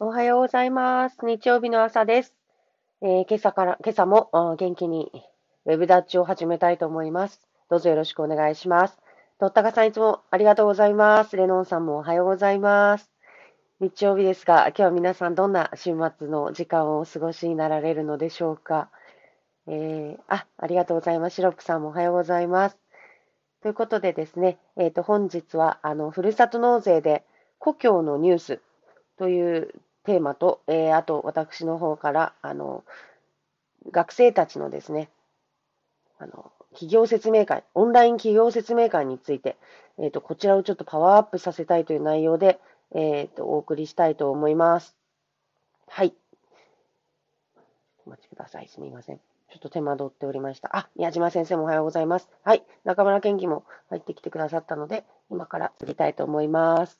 [0.00, 1.18] おはようございます。
[1.22, 2.34] 日曜日の朝です。
[3.00, 4.28] えー今朝から、今朝も
[4.58, 5.12] 元気に
[5.66, 7.40] ウェブダッチを始めたいと思います。
[7.70, 8.98] どうぞよろしくお願いします。
[9.38, 11.36] とったかさんいつもありがとうございます。
[11.36, 13.08] レノンさんもおはようございます。
[13.78, 18.90] 日曜日ですが、今日は皆さんどんな週末の時間をお過ごしになられるのでしょうか。
[19.68, 21.36] えーあ、ありがとうございます。
[21.36, 22.76] シロップさんもおはようございます。
[23.62, 27.24] ということでですね、えっ、と、本日は、あの、ふるさと納税で
[27.60, 28.60] 故郷のニュース
[29.18, 29.72] という
[30.04, 32.84] テーマと、えーあと私の方から、あの、
[33.90, 35.10] 学生たちのですね、
[36.18, 39.56] あの、企業説明会、オンライン企業説明会について、
[39.98, 42.60] えっ、と、こちらをちょっとパワーアップさせたいという内容で、
[42.94, 44.96] えっ、と、お送りしたいと思います。
[45.86, 46.14] はい。
[48.06, 48.68] お待ちください。
[48.68, 49.18] すみません。
[49.18, 50.76] ちょっと手間取っておりました。
[50.76, 52.28] あ、宮島先生もおはようございます。
[52.42, 52.64] はい。
[52.84, 56.98] 中村健輝も入ってきてくださったので、今から釣りたいと思います。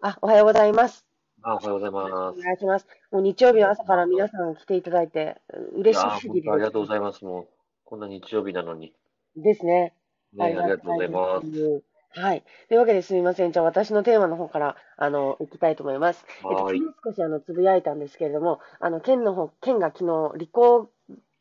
[0.00, 1.11] あ、おはようございます。
[1.42, 2.38] あ、おはようございます。
[2.38, 2.86] お願いします。
[3.10, 5.40] もう日曜日の朝から皆さん来ていただいて、
[5.74, 7.24] う嬉しいやすぎる本当ありがとうございます。
[7.24, 7.48] もう、
[7.84, 8.92] こんな日曜日なのに。
[9.36, 9.94] ですね。
[10.34, 11.50] ね、ありがとうございます。
[11.50, 11.82] す。
[12.14, 12.44] はい。
[12.68, 13.52] というわけですみません。
[13.52, 16.24] じゃあ私のテーマの方から、あの、行きたいと思います。
[16.44, 16.68] えっと、
[17.04, 20.90] 少しあの、つぶやいたんですけれども、あの、県の方、県が昨日、理工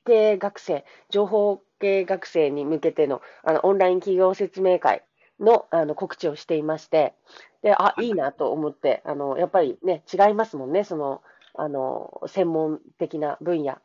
[0.05, 5.03] 系学生、情報系学生に向けての、あの、オンライン企業説明会
[5.39, 7.13] の、あの、告知をしていまして、
[7.61, 11.21] で、あ、いいなと思って、あの、やっぱりね、違いますもんね、その、
[11.53, 13.77] あの、専門的な分野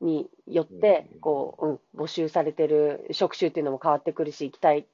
[0.00, 4.86] によってう、んこう、うん、募集されてる職種っていうのも変わってくるし、行きたい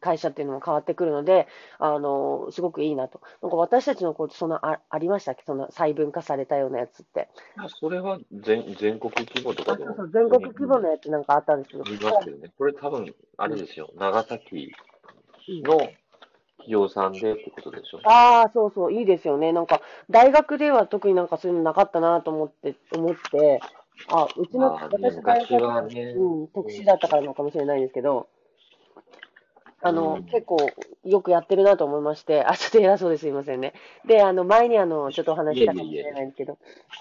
[0.00, 1.46] 会社っていうのも変わってくるので、
[1.78, 3.20] あの、すごくいいなと。
[3.42, 5.42] なんか私たちのこう、そんな、あ、ありましたっけ？
[5.44, 7.28] その細分化されたようなやつって。
[7.80, 12.50] それは全全国規模とあ、かでもそうそう、全国規模のやつなんかあったんですけど、見ますよね。
[12.56, 13.90] これ多分、あれですよ。
[13.96, 14.72] 長崎
[15.64, 15.78] の
[16.68, 18.00] 企業さんでってことでしょ？
[18.04, 19.52] ああ、そうそう、いいですよね。
[19.52, 19.80] なんか、
[20.10, 23.60] 大学では特になんかそういうのなかったなと思って、思って、
[24.08, 28.28] あ、うちの、私大学昔はねうん、特殊だったからなのかもしれないんですけど、
[29.80, 30.58] あの、うん結構
[31.04, 33.72] よくやってるなと思いまして、あ、ちょっと偉そうですいませんね。
[34.06, 36.58] で、あの、前にあの、ちょっとお話ししたかもしれないんですけど、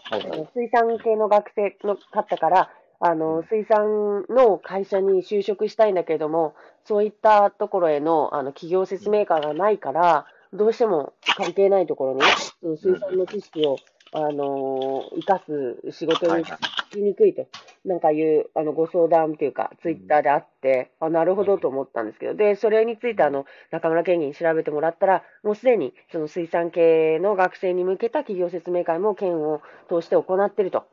[0.09, 0.49] はいはい。
[0.53, 12.21] 水産系の学生の方から、あの、水産の会社に就職したいんだけれども、そういったところへの、あの、企業説明会がないから、どうしても関係ないところに、
[12.61, 13.77] その水産の知識を、
[14.13, 16.51] あの、活かす仕事にし
[16.95, 17.45] にくいと、
[17.85, 30.85] なんかいう、あの、ご相談というか、ツイッターであって、あ、なるほどと思ったんですけど、で、それについて、あの、中村県議に調べてもらったら、もうすでに、その水産系の学生に向けた企業説明会も県を通して行っていると。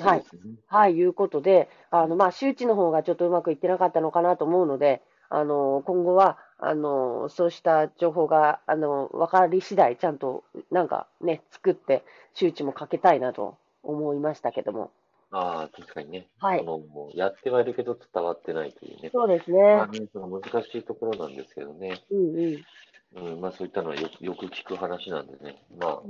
[0.00, 0.24] はい。
[0.66, 12.04] はい、いうことで、あの、まあ、周知の方がちょっとうまくいってなかったのかなと思うので、あの、今後は、あの、そうした情報が、あの、分かり次第、ちゃんと、なんかね、作って、
[12.34, 14.90] 周知もかけたいなと思いましたけども。
[15.30, 16.28] ああ、確かにね。
[16.38, 19.10] はいそのもうやってはいるけど伝わってないというね。
[19.12, 19.60] そうですね。
[19.60, 22.00] まあね、その難しいところなんですけどね。
[22.10, 23.32] うんうん。
[23.32, 25.62] うん、まあそういったのはよくよく聞く話なんでね。
[25.76, 25.88] ま。
[25.88, 26.00] あ、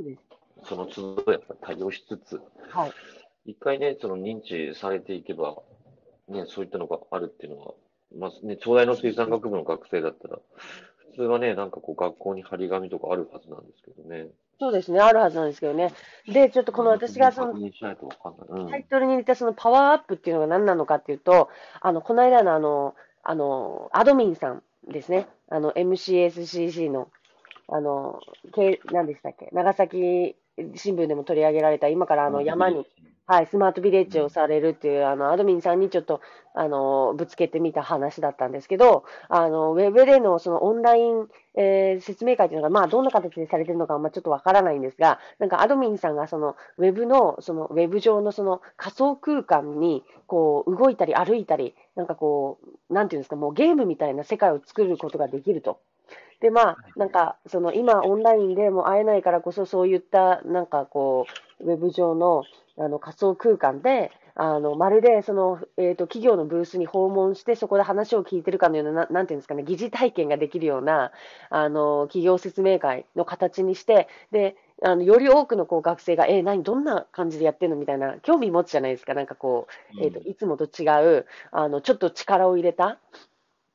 [0.66, 2.40] その都度やっぱ対応しつつ、
[2.70, 2.92] はい。
[3.46, 5.56] 一回ね、その認知されていけば、
[6.28, 7.74] ね、そういったのがあるっていうのは、
[8.16, 10.38] まあね、東大の水産学部の学生だったら、
[11.12, 14.28] 普通はね、なんかこう学校に張り紙とかあるはずなんですけどね。
[14.58, 15.00] そうですね。
[15.00, 15.92] あるはずなんですけどね。
[16.26, 17.52] で、ちょっとこの私がその。
[17.52, 21.48] タイトルに入れたそのパワーアップっていうのが何なのかっていうと、
[21.80, 25.28] あの、この間のあの、あの、アドミンさんですね。
[25.48, 27.10] あの、MCSCC の、
[27.68, 28.20] あの、
[28.54, 29.48] け何でしたっけ？
[29.52, 30.36] 長崎
[30.76, 32.86] 新聞でも取り上げられた、今からあの山に、
[33.26, 36.20] はい、スマートビレッジをされるっていう、あの、アドミンさんにちょっと、
[36.52, 52.58] あの、ぶつけてみた話だったんですけど、あの、ウェブでのそのオンライン、えー説明会っていうのが、まあ、どんな形でされてるのか、まあ、ちょっとわからないんですが、なんかアドミンさんがその、ウェブの、その、ウェブ上のその仮想空間に、こう、動いたり歩いたり、なんかこ
[52.90, 55.80] う、なんていうんですか、もうゲームみたいな世界を作ることができると。
[56.40, 61.26] で、まあ、なんか、その、今、オンラインでも会えないからこそ、そういった、なんかこ
[61.60, 62.44] う、ウェブ上の、
[62.76, 71.12] あの、仮想空間で、あの、まるで、その、えっと、企業のブースに訪問して、そこで話を聞いてるかのような、ななんていうんですかね、疑似体験ができるような、
[71.50, 79.14] あの、企業説明会の形にして、で、あの、より多くのこう学生が、えー、何、どんな感じでやってんのみたいな、興味持つじゃないですか。
[79.14, 80.84] なんかこう、えっと、いつもと違
[81.18, 82.98] う、あの、ちょっと力を入れた、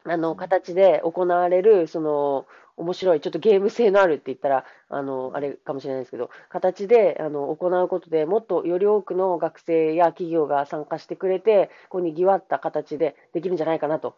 [0.03, 2.45] あの、形で行われる、その、
[2.79, 14.15] 面白い、ちょっとゲーム性のあるって言ったら、あの、あれかもしれないですけど、形で、あの、行うことでもっとより多くの学生や企業が参加してくれて、こう、にぎわった形でできるんじゃないかなと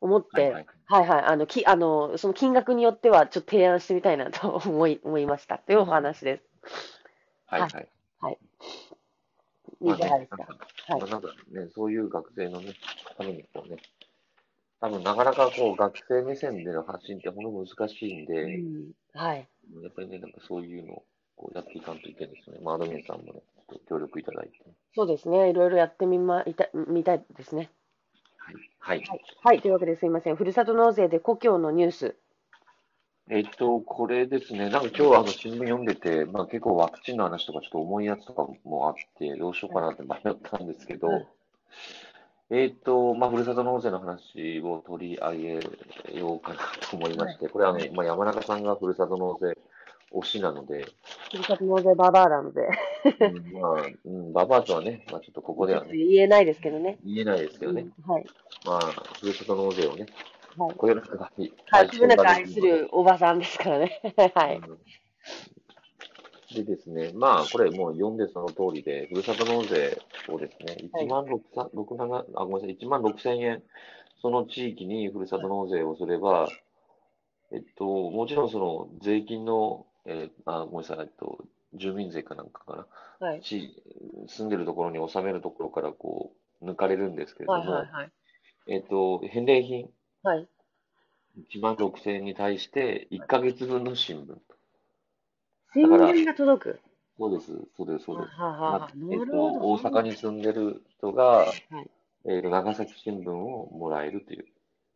[0.00, 6.42] 思って、はいはいはいはい、あの、き、あの、その金額によってはちょっと提案してみたいなと 思い、思いましたというお話です。
[7.46, 7.88] はいはい。
[8.20, 8.38] はい。
[9.80, 10.36] いまあねかがですか
[10.94, 12.72] はいまあなんかね、そういう学生のね、
[13.18, 13.76] ためにこうね、
[14.80, 18.92] 多分なかなかこう学生目線での発信ってほんと難しいんで、うん。
[19.12, 19.48] はい。
[19.82, 21.02] やっぱりね、なんかそういうのを
[21.36, 22.60] こうやっていかんといけないですよね。
[22.62, 24.52] まあ、アドミンさんもね、ちょっと協力いただいて。
[24.94, 25.50] そうですね。
[25.50, 27.70] いろいろやってみま、いた、みたいですね。
[28.38, 28.54] はい。
[28.78, 28.98] はい。
[29.08, 29.20] はい。
[29.42, 29.60] はい。
[29.60, 30.36] というわけですいません。
[30.36, 32.16] ふるさと納税で故郷のニュース。
[33.30, 41.28] えっと、これですね、なんか今日あの新聞読んでて、まあ結構ワクチンの話とかちょっと重いやつとかもあって、どうしようかなって迷ったんですけど、はい
[42.50, 46.60] えっと、まあ、ふるさと納税の話を取り上げようかな
[46.90, 49.58] と思いまして、これはね、まあ、山中さんがふるさと納税
[50.12, 50.86] 推しなので、
[51.30, 52.62] ふるさと納税ババアなので、
[53.20, 56.98] うん、まあ、うん、ババアとはね、まあちょっとここではね、言えないですけどね。
[57.04, 58.26] 言えないですけどね、うんはい。
[58.64, 58.80] まあ、
[59.20, 60.06] ふるさと納税をね、
[60.56, 60.74] はい。
[60.74, 61.90] こよなく愛はい。
[61.90, 64.00] つぶなく愛するおばさんですからね。
[64.34, 64.56] はい。
[64.56, 64.78] うん
[66.54, 71.40] でですね、まあ、これもう読んでその通りで、ふるさと納税をですね、はい1万6、
[71.74, 73.62] 6 7あ、ごめんなさい、1万6千円、
[74.22, 76.48] その地域にふるさと納税をすれば、
[77.52, 82.86] えっと、もちろんその税金の、えーあ、ごめんなさい、えっと、住民税かなんかか
[83.20, 83.42] な、はい。
[83.42, 83.82] 地
[84.26, 87.66] 住んでるところに納めるところからこう、抜かれるんですけれどはい。
[87.66, 87.86] も、はい。
[87.90, 88.12] はい。
[88.68, 89.90] えっと、返礼品
[90.22, 90.48] はい。
[91.50, 94.36] 1万6千円に対して1ヶ月分の新聞。
[95.74, 96.80] 新聞が届く。
[97.18, 98.40] そうです、そうです、そうです。
[98.40, 99.32] ははははえっと。
[99.34, 101.90] 大阪に住んでる人が、はい。
[102.26, 104.46] えっと、長崎新聞をもらえるという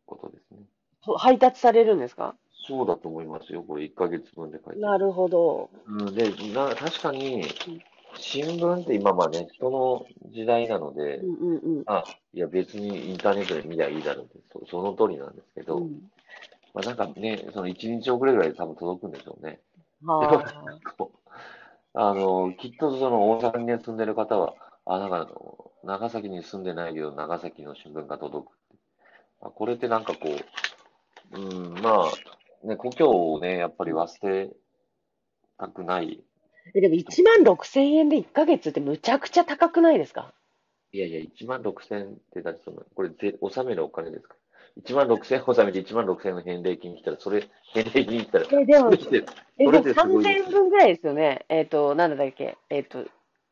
[0.05, 0.59] ことですね。
[1.01, 2.35] ほ配達されるんですか？
[2.65, 3.61] そうだと思いますよ。
[3.61, 4.79] これ1ヶ月分で書いて。
[4.81, 5.69] なるほど。
[5.85, 7.43] うん、で、な、確かに、
[8.15, 11.83] 新聞って今まあネットの時代なのでう、んうんうん。
[11.87, 12.03] あ、
[12.33, 16.09] いや別にインターネットで見りゃいいだろうって、そその通りなんですけど、うん
[16.73, 19.59] まあなんかね、その1日遅れぐらいで多分届くんでしょうね。
[20.05, 20.43] は
[20.97, 21.29] こう
[21.95, 24.55] あの、きっとその大阪にね住んでる方は、
[24.85, 25.27] あ、なんか
[25.83, 28.77] 長崎に住んでないけど、長崎の新聞が届くって。
[29.41, 30.29] あこれってなんかこ
[31.33, 32.05] う、うん、ま
[32.63, 34.49] あ、ね、故郷をね、やっぱり忘れ
[35.57, 36.23] たくない。
[36.75, 36.79] あ。
[36.79, 40.33] でも1万6千円で1ヶ月ってむちゃくちゃ高くないですか？
[40.91, 44.35] いやいや、1万6千って、だってその、これぜ、納めるお金ですか
[44.81, 51.45] ?1 万6千納めて1万6千の返礼金来たら、それ、返礼金来たら、え、でも、え、でもそれですごいです3000分ぐらいですよね。
[51.49, 52.57] えっと、なんだっけ？
[52.69, 53.05] えっと、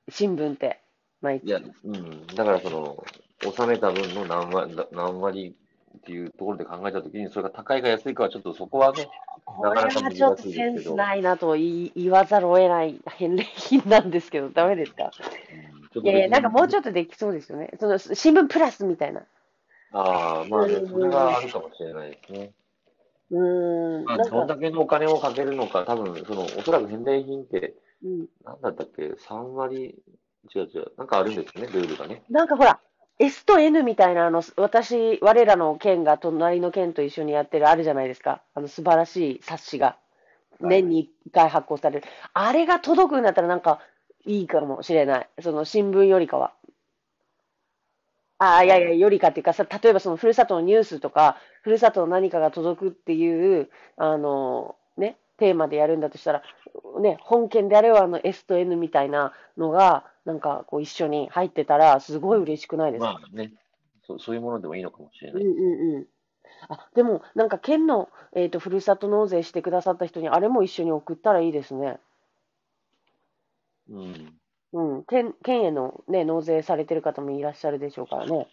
[0.10, 0.80] 新聞って。
[1.22, 1.72] 毎いや、月。
[1.86, 3.04] うん、だからその、
[3.46, 5.56] 納めた分の何割、何割
[5.98, 9.08] っていうところで考えたときに、それが高いか安いかはちょっとそこはね、
[9.46, 15.12] これはなかなかちょっとセンスないなと言い言わざるを得ない返礼品なんですけど、ダメですか？
[16.02, 17.70] いやいや、なんかもうちょっっとできそうですよね。
[17.80, 19.22] その新聞プラスみたいな。
[19.92, 20.00] と。
[20.00, 22.52] ああ、まあねう、んそれがあるかもしれないですね。
[23.32, 24.06] うーん。
[24.06, 29.96] まあ、どんか、だけのお金をかけるのか、多分、その、おそらく返礼品って、うん、なんだったっけ、3割、
[30.56, 32.24] 違う違う、なんかあるんですね、ルールがね。
[32.30, 32.80] なんかほら、
[33.20, 38.42] S と N みたいな、あの、私、我らの県が隣の県と一緒にやってるあるじゃないですか。
[38.56, 39.98] あの、素晴らしい冊子が。
[40.60, 42.08] 年に1回発行される。
[42.34, 43.80] あれが届くんだったらなんか
[44.26, 45.30] いいかもしれない。
[45.42, 46.54] その新聞よりかは。
[48.44, 56.44] ああ、いやいや、よりかっていうかさ、例えばそのふるさとのニュースとか、ふるさとの何かが届くっていう、あの、ね、テーマでやるんだとしたら、
[57.02, 63.14] ね、本県であればあの S と N みたいなのが、なんかこう一緒に入ってたら、すごい嬉しくないですか？
[63.14, 63.54] まあね、
[64.08, 65.44] そうそういうものでもいいのかもしれない。
[65.44, 66.08] うんうんうん。
[66.70, 72.00] あ、でも、なんか県の、えっと、ふるさと納税してくださった人に、あれも一緒に送ったらいいですね。
[73.88, 74.41] うん。
[74.74, 75.04] うん。
[75.04, 78.48] 県、県へのね、納税されてる方もいらっしゃるでしょうからね。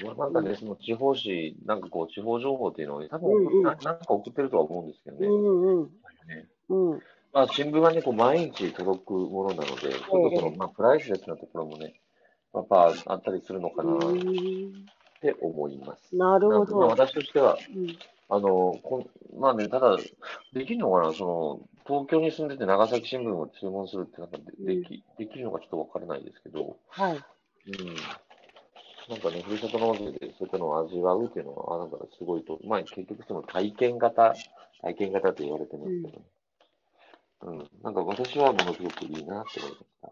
[0.00, 5.26] うんまあ、なんかね、その地方紙、なんかこう、地方情報っていうのをね、多分、うんうんななんか送ってるとは思うんですけどね。
[5.26, 5.84] うんうん
[6.26, 7.02] ねうん。
[7.32, 12.00] まあ、新聞はね、こう、毎日届くものなので、ちょっとその、まあ、プライスレスなところもね、
[12.54, 14.86] やっぱあったりするのかなっうん。
[15.20, 16.16] て思います。
[16.16, 16.78] なるほど。
[16.88, 17.86] 私としては、うん
[18.30, 19.96] あの、こんまあね、ただ、
[20.52, 27.16] できるのかな、その、東京に住んでて長崎新聞を注文するって、なんかででき、できるのかちょっとわからないですけど、はい。
[27.16, 27.22] うん。
[29.08, 34.34] なんかね、ふるさと納税でそういったのを味わうっていうのは、あなんかすごいと、まあ結局その体験型、
[34.82, 36.22] 体験型って言われてますけど、
[37.40, 40.08] うん、なんか私はものすごくいいなって思いました。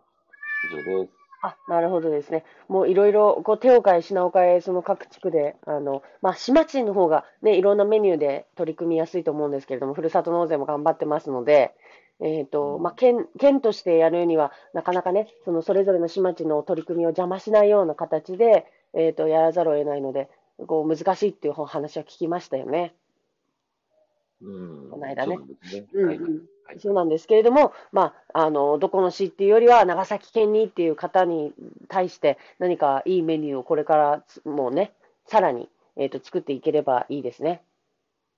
[0.72, 1.25] 以上です。
[1.42, 2.44] あ、なるほどですね。
[2.68, 11.74] もういろいろ、こう、手を変え、品を変え、その各地区で、あの、まあ、市町の方がね、いろんなメニューで取り組みやすいと思うんですけれども、ふるさと納税も頑張ってますので、
[12.20, 20.30] えっと、まあ、県、県としてやるには、なかなかね、そのそれぞれの市町の取り組みを邪魔しないような形で、えっと、やらざるを得ないので、
[20.66, 22.94] こう、難しいっていう話は聞きましたよね。
[24.40, 24.90] うん。
[24.90, 25.38] この間ね
[26.78, 31.52] そうなんですけれども、まあ、あの、どこの市っていうよりは、長崎県にっていう方に
[31.88, 34.92] 対して、何かいいメニューをこれからつもうね、
[35.26, 37.62] さらに、えっと、作っていければいいですね。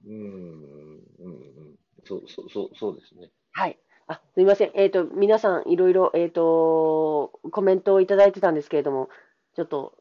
[0.06, 0.12] うん。
[0.12, 0.98] うん。
[1.20, 1.78] うん。
[2.04, 3.30] そう、そう、そう、そうですね。
[3.52, 3.78] はい。
[4.06, 4.70] あ、すみません。
[4.74, 9.08] えっと、皆さん、いろいろ、えっと、コメントをいただいてたんですけれども、
[9.56, 9.97] ちょっと、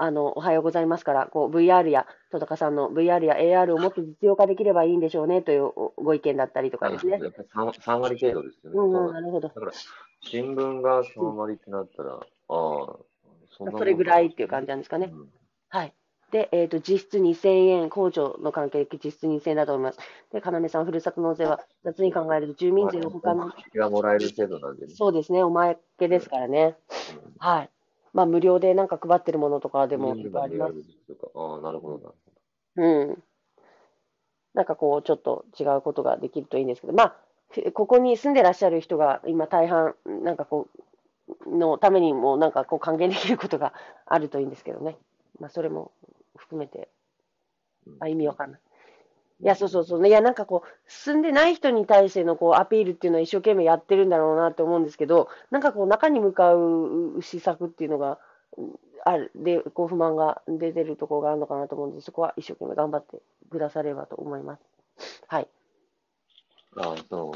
[0.00, 7.18] あの、おはようございますから、こう、VR や、戸高さんの VR や AR をもっと実用化できればいいんでしょうね、というおご意見だったりとかですね。
[7.20, 8.78] やっぱり 3, 3割程度ですよね。
[8.78, 9.48] うんなるほど。
[9.48, 9.72] だから、
[10.22, 15.10] 新聞が3割ってなったら、ああ、そんなもんそれぐらいっていう感じなんですかね。
[15.12, 15.28] うん
[15.70, 15.94] はい。
[16.30, 19.98] で、えっ、と、実質2000円、控除の関係で実質2000円だと思います。
[20.32, 24.94] で、要さん、ふるさと納税は、雑に考えると住民税の他の、まあがもらえる程度なんでね。
[24.94, 26.76] そうですね、おまけですからね。
[27.24, 27.70] うんはい。
[28.12, 30.74] まあ、無料でなんか配ってるものとかでもうんいっぱいあります。
[31.34, 32.14] ああ、なるほど、なる
[32.76, 33.22] うん。
[34.54, 37.16] なんかこう、ちょっと違うことができるといいんですけど、まあ、
[37.50, 40.78] ふここに住んでらっしゃる人が今大半、なんかこう、
[41.46, 43.74] のためにもなんかこう還元できることが
[44.06, 44.96] あるといいんですけどね。
[45.38, 45.92] まあ、それも
[46.36, 46.88] 含めて、
[47.84, 47.96] ほど。
[48.00, 48.60] あ、意味わかんない。
[49.40, 50.08] いや、そうそうそう。
[50.08, 58.18] いや、なんかこう、住んでない人に対してのこうアピールっていうのは一生懸命やってるんだろうなって思うんですけど、なんかこう、中に向かう施策っていうのが、
[59.04, 65.22] ある、で、こう、不満が出てるところがあるのかなと思うんで、そこは一生懸命頑張ってくださればと思います。
[65.28, 65.48] はい。
[66.76, 67.34] あ、その、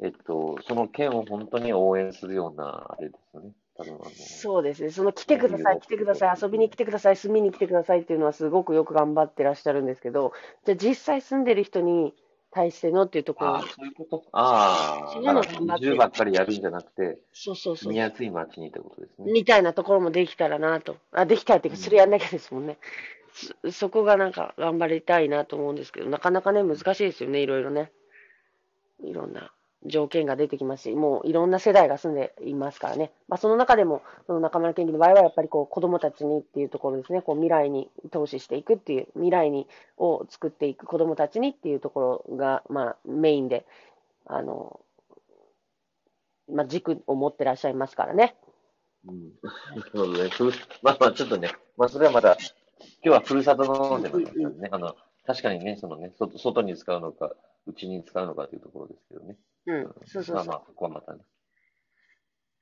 [0.00, 3.52] えっと、その県を本当に応援するような、あれですよね。
[3.76, 4.90] 多分あの、そうですね。
[4.90, 10.32] その来てください、来てください、遊びに来てください、住みに来てくださいっていうのはすごくよく頑張ってらっしゃるんですけど、
[10.64, 12.14] じゃあ実際住んでる人に
[12.50, 14.24] 対してのっていうところああ、そういうこと？
[14.32, 17.96] ああ、そういうのだから頑張って移住ばっかりやるんじゃなくて、そうそうそう住み。
[17.96, 19.32] やすい街にってことですね。
[19.32, 20.96] みたいなところもできたらなと。
[21.12, 22.78] あ、できたらっていうか、それやんなきゃですもんね。
[23.62, 27.92] そそこがなんか頑張りたいなと思うんですけど、なかなかね、難しいですよね、いろいろね。
[29.04, 29.52] いろんな
[29.86, 33.12] 条件が出てきますし、もういろんな世代が住んでいますからね。
[33.28, 39.66] まあ、その中でも、その中村県議の場合は、やっぱりこう子供たちにっていうところですね、こう未来に投資していくっていう、未来に
[39.96, 43.66] を作っていく子供たちにっていうところが、まあ、メインで、
[44.26, 44.80] あの、
[46.48, 48.36] まあ、軸を持ってらっしゃいますからね。
[49.06, 49.32] うん。
[49.42, 50.30] なるほどね。
[50.82, 52.36] まあまあ、ちょっとね、まあ、それはまた、
[53.02, 54.68] 今日はふるさと納税なんですね。
[54.70, 54.94] あの、
[55.26, 57.32] 確かにね、そのね、外外に使うのか、
[57.66, 59.36] うちに使うのかというところですけどね。
[59.66, 60.36] うん、そうそうそう。
[60.36, 61.20] まあまあ、ここはまたね。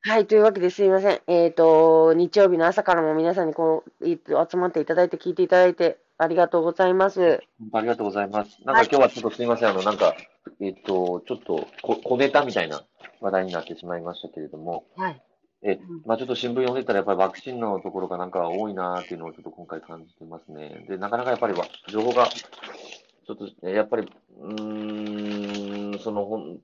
[0.06, 1.20] はい、というわけですいません。
[1.26, 4.18] えっ、と、日曜日の朝からも皆さんにこう、い
[4.50, 7.42] 集まっていただいて、聞いていただいて、ありがとうございます。
[7.72, 8.58] ありがとうございます。
[8.64, 10.14] なんはいか今日はちょっとすみません、あの、なんか、
[10.60, 12.82] えっと、ちょっとこ小ネタみたいな
[13.20, 15.22] 話題になってしまいましたけれども、はい。
[15.64, 20.84] えうん、まあちょっと新聞読んでたら、やっぱりワクチンのところがなんか多いなっていうのをちょっと今回感じてますね。
[20.88, 26.58] で、なかなかやっぱりわ情報が、ちょっと、ねやっぱり、うーん、その、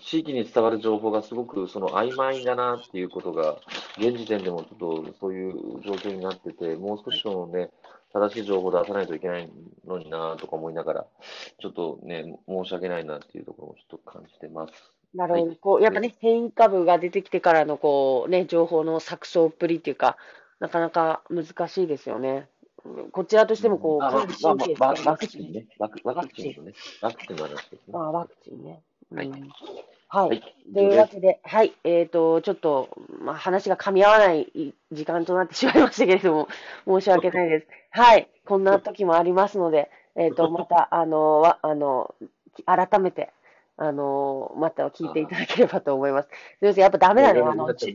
[0.00, 3.56] 地域に伝わる情報がすごくその曖昧だなっていうことが、
[3.98, 7.70] 現時点でもちょっとそういう状況になってて、もう少しそのね、
[8.12, 9.50] 正しい情報を出さないといけない
[9.86, 11.06] のになとか思いながら、
[11.60, 14.97] ちょっとね、申し訳ないなっていうところをちょっと感じてます。
[15.14, 15.46] なるほど。
[15.46, 20.16] はいこう、やっぱね、変異株が出てきてからの、こう、ね、情報の錯綜っぷりっていうか、
[20.60, 22.48] なかなか難しいですよね。
[22.84, 25.66] うんこちらとしても、こう、あまあかなりまあま神経使うあワワクチンね。
[25.78, 26.72] ワクワクチンのね。
[27.02, 27.78] ワクチンの話ですね。
[27.92, 28.82] あワクチンね。
[29.14, 29.48] はいうん
[30.10, 30.28] はい。
[30.28, 30.42] はい。
[30.72, 32.88] というわけで、はい、えっ、と、ちょっと、
[33.20, 36.48] まあ、話が噛み合わない時間となってしまいましたけれども、
[36.86, 37.66] 申し訳ないです。
[37.90, 42.14] はい、こんな時もありますので、えっ、と、また、あの、わ、あの、
[42.64, 43.32] 改めて、
[43.78, 46.28] あの、また聞いていただければと思います。
[46.28, 47.94] すみません、やっぱダメだね、あの、ち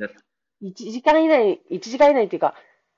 [0.63, 2.55] 1時間以内、1時間以内っていうか、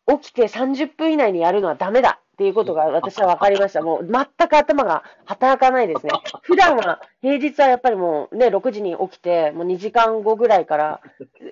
[0.07, 3.81] 起きて30分以内にやるのはダメだっていうことが 私は分かりました。
[3.81, 6.11] もう全く頭が働かないですね。
[6.43, 11.01] 普段は、平日はやっぱりもうね、6時に起きて、もう2時間後ぐらいから、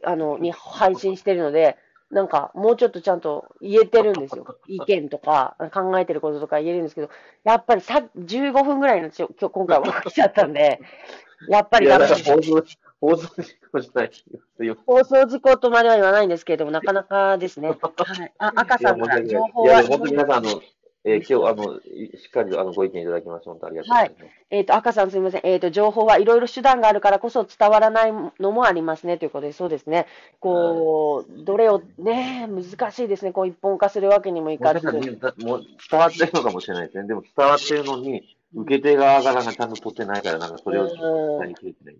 [0.04, 1.78] あの、に配信してるので、
[2.14, 4.46] なんか、もうちょっとちゃんと言えてるんですよ。
[4.68, 7.10] 意見とか、考えてることとか言えるんですけど、
[7.44, 10.80] やっぱりさ、15分ぐらいのちょ、今日、今回は起きちゃったんで、
[11.50, 12.64] やっぱり放送、
[13.02, 14.78] 放送事故じゃないよ。
[14.86, 17.70] 放送事故とまでは言わないんですけれども、なかなかですね。
[17.98, 18.34] はい。
[18.38, 20.62] あ、赤さんから情報いや、はで、も本当に皆さん、あの、
[21.06, 24.26] えー今日、あの、いしっかりあのご意見いただきまして、本当ありがとうございます。
[24.50, 25.42] えっ、と、赤さんすみません。
[25.44, 30.08] えっ、と、情報はいろいろ手段があるからこそ伝わらないのもありますね、ということで、そうですね。
[30.40, 33.34] こう、どれを、ね、難しいですね。
[33.34, 34.90] こう、一本化するわけにもいかず。
[34.90, 37.08] もう伝わってるのかもしれないですね。
[37.08, 41.96] でも伝わってるのに、受け手側がなんかちゃんと取ってないから、なんかそれをうん伝えきれてない。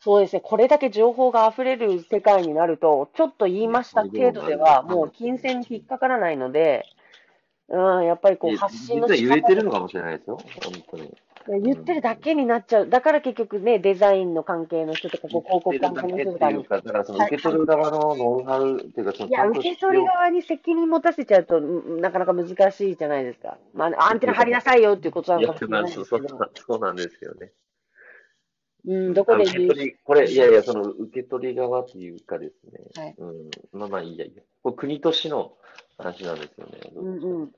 [0.00, 0.40] そうですね。
[0.42, 6.86] これだけ情報が溢れる世界になると、ちょっと言いました程度では、もう金銭に引っかからないので、
[7.70, 10.38] うん、やっぱりこう、発信の仕実は言えてるの方かもしれないですよ。
[10.64, 11.14] 本当に。
[11.62, 12.88] 言ってるだけになっちゃう。
[12.88, 23.56] だから結局ね、デザインの関係の人とか、こう広告関係の人とかだからその受け取る側のノウハウっていうか、そのいや、受け取り側に責任持たせちゃうと、うんなかなか難しいじゃないですか。
[23.72, 26.28] まあ、アンテナ張りなさいよっていうことないのやかもしれないですけど。
[26.54, 27.52] そうなんですよね。
[28.86, 32.80] うん、どこで受け入取り、これ、いやいや、その受け取り側っていうかですね。
[33.02, 33.50] はいうん。
[33.72, 34.42] まあまあいいやいいや。
[34.62, 35.52] これ国と市の
[35.98, 36.78] 話なんですよね。
[36.96, 37.22] うんうん。
[37.42, 37.50] うん。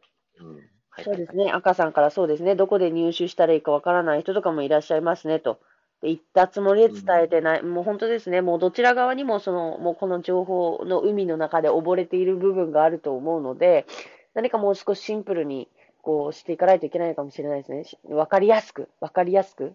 [0.91, 1.51] はいそうですね。
[1.51, 2.55] 赤さんからそうですね。
[2.55, 5.61] どこで入手したらいいかわからない人とかもいらっしゃいますねと。
[6.03, 7.63] で言ったつもりで伝えてない。
[7.63, 8.43] もう本当ですね。
[8.43, 13.87] もうどちら側にもその、もうこの情報の海の中で溺れている部分があると思うので、
[14.35, 15.69] 何かもう少しシンプルに
[16.03, 17.85] こうしていかないといけないのかもしれないですね。
[17.85, 19.75] しわかりやすく、わかりやすく。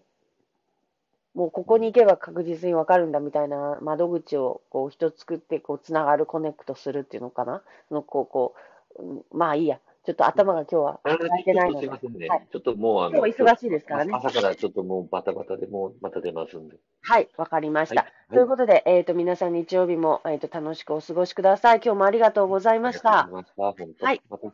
[1.38, 7.62] もうここに行けば確実にわかるんだみたいな窓口をこう一つ作ってこうつながるコネクトするっていうのかな？
[7.92, 8.54] のこうこ
[8.98, 9.78] う、うんまあいいや。
[10.04, 12.28] ちょっと頭が今日は働いてないのでね。
[12.28, 16.76] はいちょっともうあの、忙しいですからね朝からちょっともうバタバタでもうまた出ますんで。
[17.02, 18.00] はい、わかりました。
[18.00, 21.80] はいということで、えっ、と、皆さん日曜日も、えっ、と、楽しくお過ごしください。
[21.82, 23.20] 今日もありがとうございました。
[23.20, 24.06] ありがとうございました。
[24.06, 24.52] はいまた、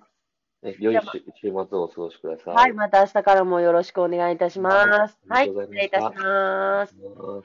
[0.64, 2.54] ね、良い週週末をお過ごしください。
[2.54, 5.18] はい、また明日からもよろしくお願いいたします。
[5.28, 6.94] ははい失礼いたします。
[6.99, 7.44] うん